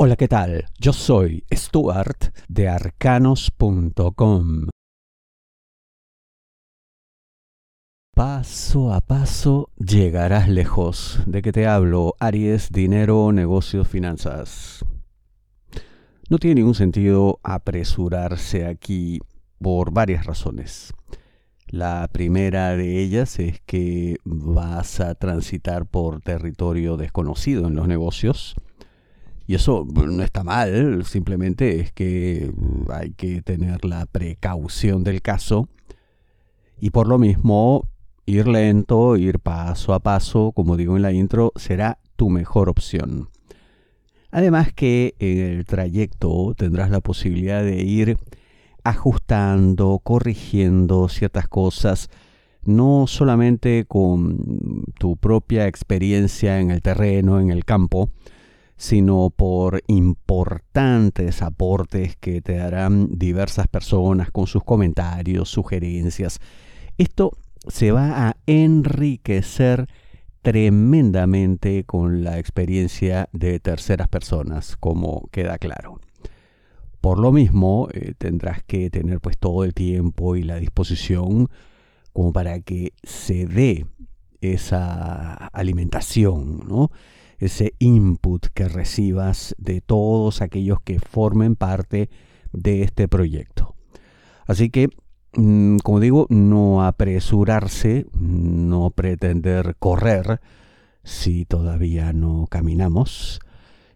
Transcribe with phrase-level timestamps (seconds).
[0.00, 0.66] Hola, ¿qué tal?
[0.78, 4.68] Yo soy Stuart de arcanos.com.
[8.14, 11.18] Paso a paso llegarás lejos.
[11.26, 12.14] ¿De qué te hablo?
[12.20, 14.84] Aries, dinero, negocios, finanzas.
[16.30, 19.18] No tiene ningún sentido apresurarse aquí
[19.60, 20.94] por varias razones.
[21.66, 28.54] La primera de ellas es que vas a transitar por territorio desconocido en los negocios
[29.48, 32.52] y eso no está mal, simplemente es que
[32.90, 35.70] hay que tener la precaución del caso.
[36.78, 37.88] Y por lo mismo,
[38.26, 43.30] ir lento, ir paso a paso, como digo en la intro, será tu mejor opción.
[44.30, 48.18] Además que en el trayecto tendrás la posibilidad de ir
[48.84, 52.10] ajustando, corrigiendo ciertas cosas,
[52.64, 58.10] no solamente con tu propia experiencia en el terreno, en el campo,
[58.78, 66.38] sino por importantes aportes que te darán diversas personas con sus comentarios, sugerencias.
[66.96, 67.32] Esto
[67.66, 69.88] se va a enriquecer
[70.42, 76.00] tremendamente con la experiencia de terceras personas, como queda claro.
[77.00, 81.48] Por lo mismo, eh, tendrás que tener pues todo el tiempo y la disposición
[82.12, 83.86] como para que se dé
[84.40, 86.92] esa alimentación, ¿no?
[87.38, 92.10] Ese input que recibas de todos aquellos que formen parte
[92.52, 93.74] de este proyecto.
[94.46, 94.88] Así que,
[95.34, 100.40] mm, como digo, no apresurarse, no pretender correr
[101.04, 103.40] si todavía no caminamos,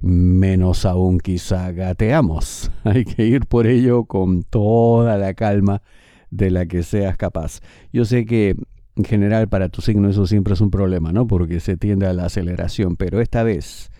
[0.00, 2.70] menos aún quizá gateamos.
[2.84, 5.82] Hay que ir por ello con toda la calma
[6.30, 7.60] de la que seas capaz.
[7.92, 8.56] Yo sé que
[8.98, 11.26] en general para tu signo eso siempre es un problema, ¿no?
[11.26, 13.90] Porque se tiende a la aceleración, pero esta vez,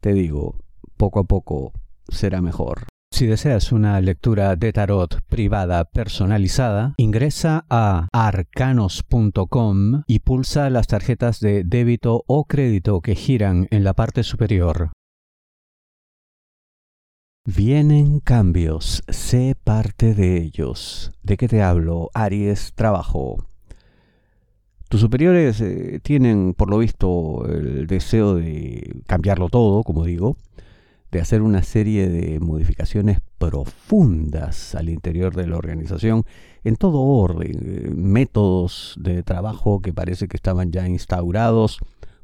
[0.00, 0.56] te digo,
[0.96, 1.72] poco a poco
[2.08, 2.86] será mejor.
[3.10, 11.40] Si deseas una lectura de tarot privada personalizada, ingresa a arcanos.com y pulsa las tarjetas
[11.40, 14.92] de débito o crédito que giran en la parte superior.
[17.46, 21.12] Vienen cambios, sé parte de ellos.
[21.22, 22.10] ¿De qué te hablo?
[22.12, 23.48] Aries, trabajo.
[24.88, 30.38] Tus superiores eh, tienen, por lo visto, el deseo de cambiarlo todo, como digo,
[31.10, 36.24] de hacer una serie de modificaciones profundas al interior de la organización,
[36.64, 41.78] en todo orden, eh, métodos de trabajo que parece que estaban ya instaurados.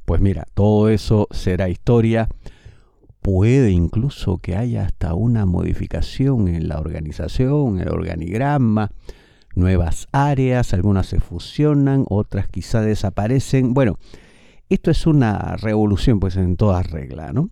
[0.07, 2.29] Pues mira, todo eso será historia.
[3.21, 8.91] Puede incluso que haya hasta una modificación en la organización, el organigrama,
[9.57, 13.75] nuevas áreas, algunas se fusionan, otras quizá desaparecen.
[13.75, 13.99] Bueno,
[14.69, 17.51] esto es una revolución pues en toda regla, ¿no?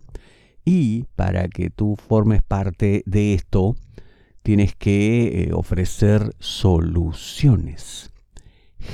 [0.65, 3.75] Y para que tú formes parte de esto,
[4.43, 8.11] tienes que eh, ofrecer soluciones.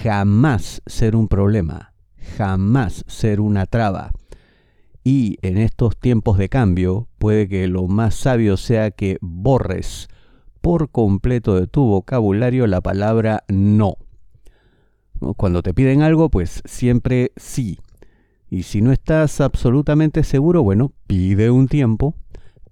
[0.04, 1.94] Jamás ser un problema,
[2.38, 4.12] jamás ser una traba.
[5.04, 10.08] Y en estos tiempos de cambio, puede que lo más sabio sea que borres
[10.62, 13.96] por completo de tu vocabulario la palabra no.
[15.38, 17.80] Cuando te piden algo, pues siempre sí.
[18.50, 22.16] Y si no estás absolutamente seguro, bueno, pide un tiempo,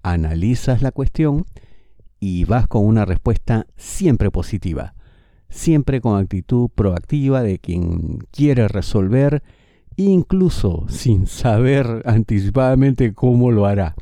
[0.02, 1.44] analizas la cuestión
[2.18, 4.94] y vas con una respuesta siempre positiva,
[5.48, 9.42] siempre con actitud proactiva de quien quiere resolver,
[9.96, 13.94] incluso sin saber anticipadamente cómo lo hará.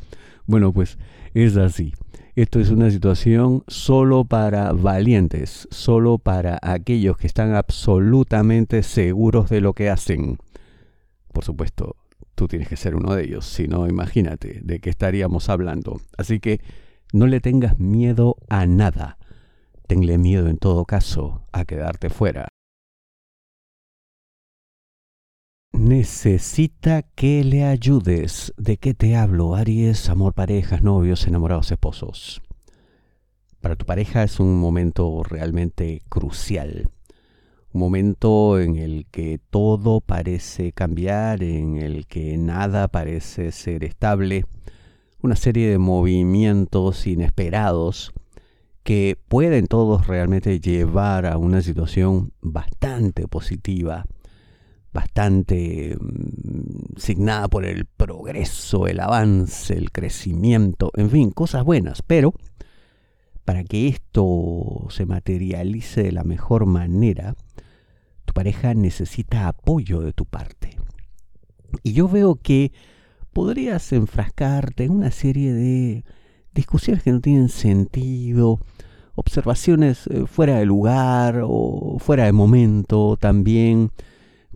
[0.46, 0.98] Bueno, pues
[1.34, 1.92] es así.
[2.36, 9.62] Esto es una situación solo para valientes, solo para aquellos que están absolutamente seguros de
[9.62, 10.36] lo que hacen.
[11.32, 11.96] Por supuesto,
[12.34, 15.98] tú tienes que ser uno de ellos, si no, imagínate de qué estaríamos hablando.
[16.18, 16.60] Así que
[17.14, 19.16] no le tengas miedo a nada.
[19.86, 22.48] Tenle miedo en todo caso a quedarte fuera.
[25.78, 28.54] Necesita que le ayudes.
[28.56, 29.54] ¿De qué te hablo?
[29.54, 32.40] Aries, amor, parejas, novios, enamorados, esposos.
[33.60, 36.88] Para tu pareja es un momento realmente crucial.
[37.72, 44.46] Un momento en el que todo parece cambiar, en el que nada parece ser estable.
[45.20, 48.14] Una serie de movimientos inesperados
[48.82, 54.06] que pueden todos realmente llevar a una situación bastante positiva
[54.96, 62.32] bastante mm, signada por el progreso, el avance, el crecimiento, en fin, cosas buenas, pero
[63.44, 67.34] para que esto se materialice de la mejor manera,
[68.24, 70.78] tu pareja necesita apoyo de tu parte.
[71.82, 72.72] Y yo veo que
[73.34, 76.04] podrías enfrascarte en una serie de
[76.54, 78.60] discusiones que no tienen sentido,
[79.14, 83.90] observaciones eh, fuera de lugar o fuera de momento también,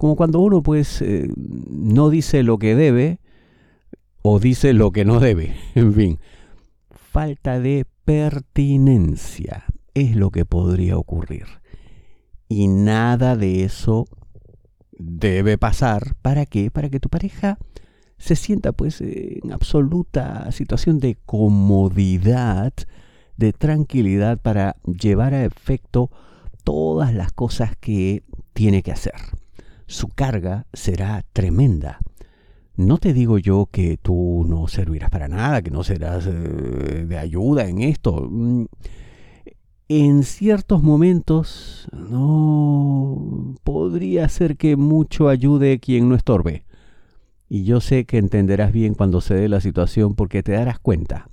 [0.00, 3.18] como cuando uno pues eh, no dice lo que debe
[4.22, 6.18] o dice lo que no debe, en fin,
[6.90, 11.44] falta de pertinencia es lo que podría ocurrir.
[12.48, 14.06] Y nada de eso
[14.92, 16.14] debe pasar.
[16.22, 16.70] ¿Para qué?
[16.70, 17.58] Para que tu pareja
[18.16, 22.72] se sienta pues en absoluta situación de comodidad,
[23.36, 26.10] de tranquilidad para llevar a efecto
[26.64, 28.24] todas las cosas que
[28.54, 29.39] tiene que hacer.
[29.90, 31.98] Su carga será tremenda.
[32.76, 36.30] No te digo yo que tú no servirás para nada, que no serás eh,
[37.08, 38.28] de ayuda en esto.
[38.30, 38.66] Mm,
[39.88, 46.64] en ciertos momentos no podría ser que mucho ayude quien no estorbe.
[47.48, 51.26] Y yo sé que entenderás bien cuando se dé la situación porque te darás cuenta.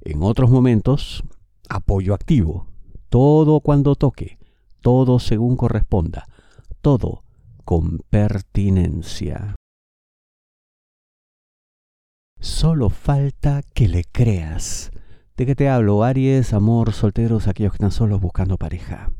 [0.00, 1.24] En otros momentos,
[1.68, 2.68] apoyo activo.
[3.10, 4.38] Todo cuando toque.
[4.80, 6.26] Todo según corresponda.
[6.80, 7.25] Todo
[7.66, 9.56] con pertinencia.
[12.40, 14.90] Solo falta que le creas
[15.36, 16.02] ¿De qué te hablo?
[16.02, 19.10] Aries, amor, solteros, aquellos que están solos buscando pareja.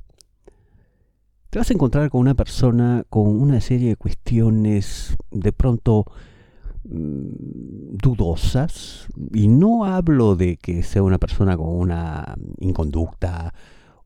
[1.51, 6.07] Te vas a encontrar con una persona con una serie de cuestiones de pronto
[6.85, 9.09] mm, dudosas.
[9.35, 13.53] Y no hablo de que sea una persona con una inconducta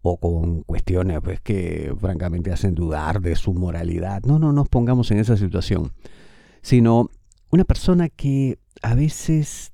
[0.03, 4.23] o con cuestiones pues, que francamente hacen dudar de su moralidad.
[4.25, 5.93] No, no nos pongamos en esa situación.
[6.63, 7.11] Sino
[7.51, 9.73] una persona que a veces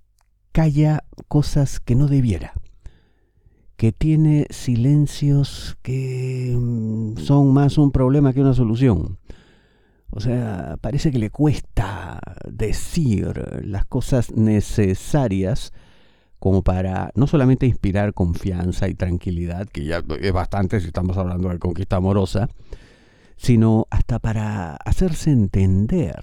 [0.52, 2.54] calla cosas que no debiera,
[3.76, 9.18] que tiene silencios que mm, son más un problema que una solución.
[10.10, 12.20] O sea, parece que le cuesta
[12.50, 15.72] decir las cosas necesarias
[16.46, 21.48] como para no solamente inspirar confianza y tranquilidad, que ya es bastante si estamos hablando
[21.48, 22.48] de conquista amorosa,
[23.36, 26.20] sino hasta para hacerse entender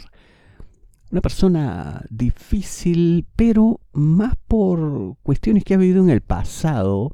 [1.11, 7.11] una persona difícil, pero más por cuestiones que ha vivido en el pasado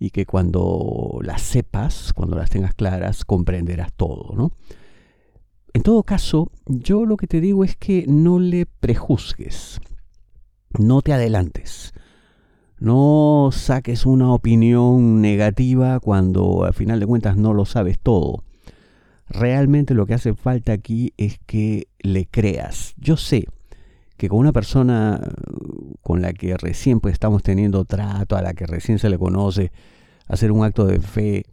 [0.00, 4.50] y que cuando las sepas, cuando las tengas claras, comprenderás todo, ¿no?
[5.72, 9.78] En todo caso, yo lo que te digo es que no le prejuzgues,
[10.76, 11.94] no te adelantes,
[12.84, 18.44] no saques una opinión negativa cuando al final de cuentas no lo sabes todo.
[19.28, 22.94] Realmente lo que hace falta aquí es que le creas.
[22.98, 23.46] Yo sé
[24.18, 25.20] que con una persona
[26.02, 29.72] con la que recién pues estamos teniendo trato, a la que recién se le conoce,
[30.26, 31.44] hacer un acto de fe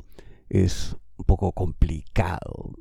[0.50, 2.72] es un poco complicado,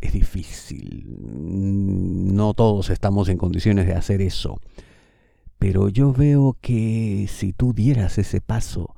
[0.00, 1.04] es difícil.
[1.20, 4.60] No todos estamos en condiciones de hacer eso.
[5.60, 8.96] Pero yo veo que si tú dieras ese paso,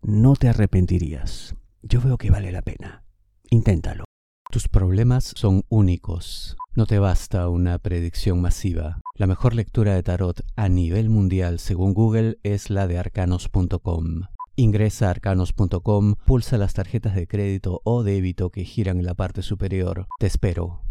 [0.00, 1.54] no te arrepentirías.
[1.82, 3.04] Yo veo que vale la pena.
[3.50, 4.04] Inténtalo.
[4.50, 6.56] Tus problemas son únicos.
[6.74, 9.02] No te basta una predicción masiva.
[9.14, 14.22] La mejor lectura de tarot a nivel mundial según Google es la de arcanos.com.
[14.56, 19.42] Ingresa a arcanos.com, pulsa las tarjetas de crédito o débito que giran en la parte
[19.42, 20.06] superior.
[20.18, 20.87] Te espero.